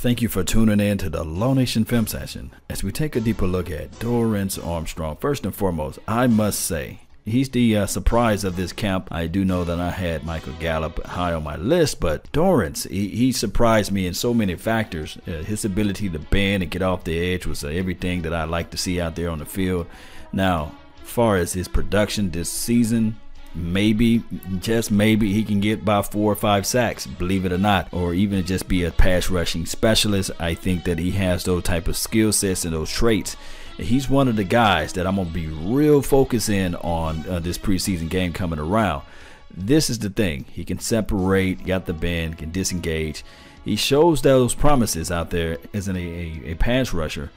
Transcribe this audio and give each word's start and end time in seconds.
Thank 0.00 0.22
you 0.22 0.28
for 0.28 0.44
tuning 0.44 0.78
in 0.78 0.96
to 0.98 1.10
the 1.10 1.24
Law 1.24 1.54
Nation 1.54 1.84
Film 1.84 2.06
Session 2.06 2.52
as 2.70 2.84
we 2.84 2.92
take 2.92 3.16
a 3.16 3.20
deeper 3.20 3.48
look 3.48 3.68
at 3.68 3.90
Dorance 3.98 4.64
Armstrong. 4.64 5.16
First 5.16 5.44
and 5.44 5.52
foremost, 5.52 5.98
I 6.06 6.28
must 6.28 6.60
say, 6.60 7.00
he's 7.24 7.48
the 7.48 7.78
uh, 7.78 7.86
surprise 7.86 8.44
of 8.44 8.54
this 8.54 8.72
camp. 8.72 9.08
I 9.10 9.26
do 9.26 9.44
know 9.44 9.64
that 9.64 9.80
I 9.80 9.90
had 9.90 10.24
Michael 10.24 10.52
Gallup 10.60 11.04
high 11.04 11.32
on 11.32 11.42
my 11.42 11.56
list, 11.56 11.98
but 11.98 12.30
Dorance, 12.30 12.88
he, 12.88 13.08
he 13.08 13.32
surprised 13.32 13.90
me 13.90 14.06
in 14.06 14.14
so 14.14 14.32
many 14.32 14.54
factors. 14.54 15.18
Uh, 15.26 15.42
his 15.42 15.64
ability 15.64 16.08
to 16.10 16.20
bend 16.20 16.62
and 16.62 16.70
get 16.70 16.80
off 16.80 17.02
the 17.02 17.18
edge 17.18 17.44
was 17.44 17.64
uh, 17.64 17.66
everything 17.66 18.22
that 18.22 18.32
I 18.32 18.44
like 18.44 18.70
to 18.70 18.76
see 18.76 19.00
out 19.00 19.16
there 19.16 19.30
on 19.30 19.40
the 19.40 19.46
field. 19.46 19.88
Now, 20.32 20.76
far 21.02 21.38
as 21.38 21.54
his 21.54 21.66
production 21.66 22.30
this 22.30 22.52
season, 22.52 23.16
maybe, 23.58 24.22
just 24.60 24.90
maybe, 24.90 25.32
he 25.32 25.44
can 25.44 25.60
get 25.60 25.84
by 25.84 26.02
four 26.02 26.32
or 26.32 26.36
five 26.36 26.66
sacks, 26.66 27.06
believe 27.06 27.44
it 27.44 27.52
or 27.52 27.58
not, 27.58 27.92
or 27.92 28.14
even 28.14 28.44
just 28.46 28.68
be 28.68 28.84
a 28.84 28.90
pass 28.90 29.28
rushing 29.28 29.66
specialist. 29.66 30.30
I 30.38 30.54
think 30.54 30.84
that 30.84 30.98
he 30.98 31.10
has 31.12 31.44
those 31.44 31.64
type 31.64 31.88
of 31.88 31.96
skill 31.96 32.32
sets 32.32 32.64
and 32.64 32.74
those 32.74 32.90
traits. 32.90 33.36
He's 33.76 34.08
one 34.08 34.28
of 34.28 34.36
the 34.36 34.44
guys 34.44 34.92
that 34.94 35.06
I'm 35.06 35.16
gonna 35.16 35.30
be 35.30 35.46
real 35.46 36.02
focused 36.02 36.48
in 36.48 36.74
on 36.76 37.28
uh, 37.28 37.38
this 37.38 37.58
preseason 37.58 38.08
game 38.08 38.32
coming 38.32 38.58
around. 38.58 39.02
This 39.50 39.88
is 39.88 39.98
the 39.98 40.10
thing: 40.10 40.46
he 40.50 40.64
can 40.64 40.78
separate, 40.78 41.64
got 41.64 41.86
the 41.86 41.92
bend, 41.92 42.38
can 42.38 42.50
disengage. 42.50 43.24
He 43.64 43.76
shows 43.76 44.22
those 44.22 44.54
promises 44.54 45.10
out 45.10 45.30
there 45.30 45.58
as 45.74 45.88
an, 45.88 45.96
a, 45.96 46.42
a 46.44 46.54
pass 46.54 46.92
rusher 46.92 47.30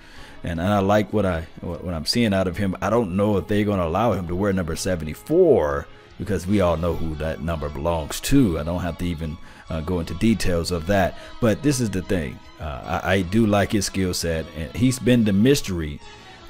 and, 0.43 0.59
and 0.59 0.69
I 0.69 0.79
like 0.79 1.13
what 1.13 1.25
I 1.25 1.41
what 1.61 1.93
I'm 1.93 2.05
seeing 2.05 2.33
out 2.33 2.47
of 2.47 2.57
him. 2.57 2.75
I 2.81 2.89
don't 2.89 3.15
know 3.15 3.37
if 3.37 3.47
they're 3.47 3.65
going 3.65 3.79
to 3.79 3.85
allow 3.85 4.13
him 4.13 4.27
to 4.27 4.35
wear 4.35 4.53
number 4.53 4.75
74 4.75 5.87
because 6.17 6.45
we 6.45 6.61
all 6.61 6.77
know 6.77 6.93
who 6.93 7.15
that 7.15 7.41
number 7.41 7.69
belongs 7.69 8.19
to. 8.21 8.59
I 8.59 8.63
don't 8.63 8.81
have 8.81 8.97
to 8.99 9.05
even 9.05 9.37
uh, 9.69 9.81
go 9.81 9.99
into 9.99 10.13
details 10.15 10.71
of 10.71 10.87
that. 10.87 11.17
But 11.39 11.63
this 11.63 11.79
is 11.79 11.89
the 11.89 12.01
thing. 12.01 12.37
Uh, 12.59 13.01
I, 13.03 13.13
I, 13.13 13.21
do 13.23 13.47
like 13.47 13.71
his 13.71 13.85
skill 13.85 14.13
set, 14.13 14.45
and 14.55 14.71
he's 14.75 14.99
been 14.99 15.23
the 15.23 15.33
mystery 15.33 15.99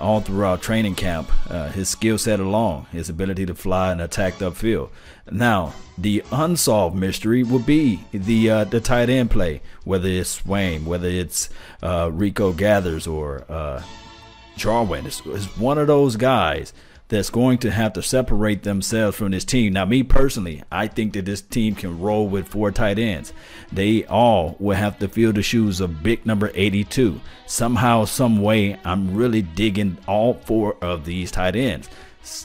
all 0.02 0.20
throughout 0.22 0.62
training 0.62 0.96
camp. 0.96 1.32
Uh, 1.50 1.70
his 1.70 1.90
skill 1.90 2.18
set 2.18 2.40
alone, 2.40 2.88
his 2.92 3.10
ability 3.10 3.46
to 3.46 3.56
fly 3.56 3.92
and 3.92 4.02
attack 4.02 4.34
upfield. 4.40 4.90
Now, 5.30 5.74
the 5.98 6.24
unsolved 6.32 6.96
mystery 6.96 7.44
will 7.44 7.60
be 7.60 8.04
the 8.12 8.50
uh, 8.50 8.64
the 8.66 8.82
tight 8.82 9.10
end 9.10 9.32
play, 9.32 9.62
whether 9.84 10.10
it's 10.10 10.42
Swaim, 10.42 10.86
whether 10.86 11.08
it's 11.08 11.50
uh, 11.84 12.10
Rico 12.12 12.52
Gathers 12.52 13.08
or 13.08 13.46
uh, 13.48 13.84
Jarwin. 14.58 15.06
It's, 15.06 15.22
it's 15.26 15.58
one 15.58 15.78
of 15.78 15.88
those 15.88 16.16
guys 16.16 16.74
that's 17.12 17.30
going 17.30 17.58
to 17.58 17.70
have 17.70 17.92
to 17.92 18.02
separate 18.02 18.64
themselves 18.64 19.18
from 19.18 19.32
this 19.32 19.44
team. 19.44 19.74
Now, 19.74 19.84
me 19.84 20.02
personally, 20.02 20.64
I 20.72 20.88
think 20.88 21.12
that 21.14 21.26
this 21.26 21.42
team 21.42 21.76
can 21.76 22.00
roll 22.00 22.30
with 22.30 22.48
four 22.48 22.72
tight 22.72 22.98
ends. 22.98 23.34
They 23.70 24.06
all 24.06 24.56
will 24.60 24.78
have 24.78 24.98
to 25.00 25.10
fill 25.10 25.34
the 25.34 25.44
shoes 25.44 25.82
of 25.82 26.02
big 26.02 26.26
number 26.26 26.52
82. 26.56 27.20
Somehow, 27.48 28.06
some 28.06 28.42
way, 28.42 28.80
I'm 28.86 29.14
really 29.14 29.42
digging 29.42 29.98
all 30.08 30.36
four 30.36 30.78
of 30.82 31.04
these 31.04 31.32
tight 31.32 31.58
ends 31.58 31.90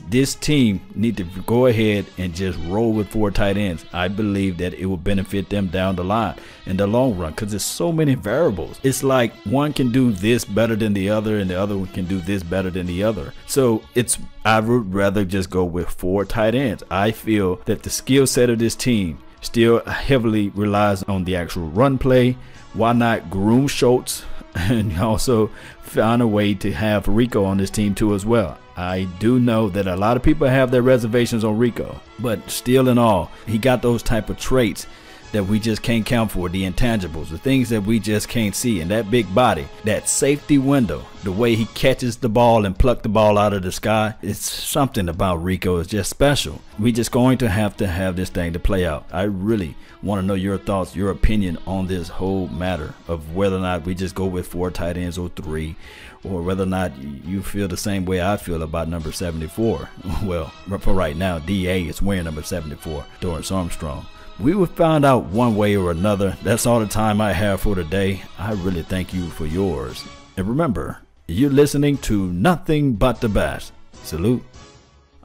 this 0.09 0.35
team 0.35 0.81
need 0.95 1.17
to 1.19 1.25
go 1.25 1.67
ahead 1.67 2.07
and 2.19 2.35
just 2.35 2.59
roll 2.65 2.93
with 2.93 3.09
four 3.09 3.31
tight 3.31 3.57
ends. 3.57 3.85
I 3.93 4.09
believe 4.09 4.59
that 4.59 4.75
it 4.75 4.87
will 4.87 4.97
benefit 4.97 5.51
them 5.51 5.69
down 5.69 5.97
the 5.97 6.05
line 6.05 6.37
in 6.65 6.77
the 6.77 6.87
long 6.87 7.17
run 7.17 7.33
because 7.33 7.51
there's 7.51 7.65
so 7.65 7.93
many 7.93 8.15
variables. 8.15 8.81
It's 8.83 9.03
like 9.03 9.35
one 9.45 9.73
can 9.73 9.93
do 9.93 10.13
this 10.13 10.45
better 10.45 10.77
than 10.77 10.95
the 10.95 11.11
other, 11.11 11.39
and 11.39 11.51
the 11.51 11.61
other 11.61 11.77
one 11.77 11.89
can 11.89 12.07
do 12.07 12.21
this 12.21 12.43
better 12.43 12.71
than 12.71 12.87
the 12.87 13.03
other. 13.05 13.35
So 13.47 13.83
it's 13.95 14.19
I 14.45 14.61
would 14.61 14.95
rather 14.95 15.25
just 15.25 15.51
go 15.51 15.65
with 15.65 15.89
four 15.91 16.25
tight 16.25 16.55
ends. 16.55 16.83
I 16.91 17.11
feel 17.11 17.57
that 17.67 17.83
the 17.83 17.91
skill 17.91 18.27
set 18.27 18.51
of 18.51 18.59
this 18.59 18.75
team 18.75 19.19
still 19.41 19.85
heavily 19.85 20.51
relies 20.51 21.03
on 21.05 21.25
the 21.25 21.37
actual 21.37 21.69
run 21.69 21.99
play. 21.99 22.37
Why 22.75 22.93
not 22.93 23.31
groom 23.31 23.69
Schultz 23.69 24.25
and 24.55 24.99
also 24.99 25.49
find 25.83 26.23
a 26.23 26.27
way 26.27 26.55
to 26.55 26.73
have 26.73 27.09
Rico 27.09 27.45
on 27.45 27.59
this 27.59 27.71
team 27.71 27.95
too 27.95 28.15
as 28.15 28.27
well? 28.27 28.59
I 28.77 29.09
do 29.19 29.41
know 29.41 29.71
that 29.71 29.87
a 29.87 29.97
lot 29.97 30.17
of 30.19 30.23
people 30.23 30.47
have 30.47 30.71
their 30.71 30.83
reservations 30.83 31.45
on 31.45 31.57
Rico, 31.57 31.99
but 32.19 32.51
still 32.51 32.89
in 32.89 32.99
all, 32.99 33.31
he 33.47 33.57
got 33.57 33.81
those 33.81 34.03
type 34.03 34.29
of 34.29 34.39
traits 34.39 34.87
that 35.33 35.45
we 35.45 35.59
just 35.59 35.83
can't 35.83 36.07
count 36.07 36.31
for, 36.31 36.49
the 36.49 36.65
intangibles, 36.65 37.29
the 37.29 37.39
things 37.39 37.69
that 37.71 37.83
we 37.83 37.99
just 37.99 38.29
can't 38.29 38.55
see. 38.55 38.81
And 38.81 38.91
that 38.91 39.11
big 39.11 39.33
body, 39.35 39.67
that 39.85 40.09
safety 40.09 40.59
window, 40.59 41.05
the 41.25 41.33
way 41.33 41.55
he 41.55 41.67
catches 41.67 42.17
the 42.17 42.29
ball 42.29 42.65
and 42.65 42.79
pluck 42.79 43.03
the 43.03 43.09
ball 43.09 43.39
out 43.39 43.53
of 43.53 43.63
the 43.63 43.73
sky, 43.73 44.15
it's 44.23 44.39
something 44.39 45.09
about 45.09 45.43
Rico 45.43 45.79
is 45.79 45.87
just 45.87 46.11
special. 46.11 46.61
We 46.79 46.93
just 46.93 47.11
going 47.11 47.39
to 47.39 47.49
have 47.49 47.77
to 47.79 47.87
have 47.87 48.17
this 48.17 48.31
thing 48.31 48.53
to 48.53 48.59
play 48.59 48.87
out. 48.87 49.07
I 49.13 49.23
really 49.23 49.77
want 50.03 50.21
to 50.21 50.27
know 50.27 50.35
your 50.35 50.59
thoughts, 50.59 50.95
your 50.95 51.11
opinion 51.11 51.59
on 51.67 51.87
this 51.87 52.09
whole 52.09 52.49
matter 52.49 52.95
of 53.09 53.35
whether 53.35 53.57
or 53.57 53.61
not 53.61 53.85
we 53.85 53.95
just 53.95 54.15
go 54.15 54.27
with 54.27 54.47
four 54.47 54.71
tight 54.71 54.97
ends 54.97 55.19
or 55.19 55.29
three, 55.31 55.77
or 56.25 56.43
whether 56.43 56.63
or 56.63 56.67
not 56.67 56.97
you 56.99 57.43
feel 57.43 57.69
the 57.69 57.77
same 57.77 58.05
way 58.05 58.23
I 58.23 58.37
feel 58.37 58.63
about 58.63 58.89
number 58.89 59.13
74. 59.13 59.89
Well, 60.25 60.47
for 60.81 60.95
right 60.95 61.17
now, 61.17 61.39
DA 61.39 61.83
is 61.83 62.03
wearing 62.03 62.25
number 62.25 62.43
74, 62.43 63.05
Dorance 63.21 63.55
Armstrong. 63.55 64.07
We 64.39 64.55
will 64.55 64.67
find 64.67 65.05
out 65.05 65.25
one 65.27 65.57
way 65.57 65.77
or 65.77 65.91
another. 65.91 66.37
That's 66.43 66.67
all 66.67 66.81
the 66.81 66.87
time 66.87 67.21
I 67.21 67.33
have 67.33 67.63
for 67.63 67.75
today. 67.75 68.23
I 68.39 68.53
really 68.53 68.83
thank 68.83 69.15
you 69.15 69.27
for 69.31 69.47
yours. 69.47 70.05
And 70.37 70.47
remember, 70.47 70.99
you're 71.27 71.51
listening 71.51 71.97
to 71.99 72.31
nothing 72.33 72.95
but 72.95 73.21
the 73.23 73.31
best. 73.31 73.73
Salute. 74.03 74.45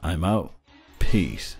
I'm 0.02 0.24
out. 0.24 0.54
Peace. 0.98 1.56